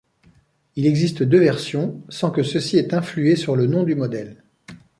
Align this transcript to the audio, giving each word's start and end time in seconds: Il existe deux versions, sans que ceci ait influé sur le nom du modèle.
Il 0.75 0.87
existe 0.87 1.21
deux 1.21 1.37
versions, 1.37 2.01
sans 2.09 2.31
que 2.31 2.41
ceci 2.41 2.75
ait 2.79 2.95
influé 2.95 3.35
sur 3.35 3.55
le 3.55 3.67
nom 3.67 3.83
du 3.83 3.93
modèle. 3.93 4.43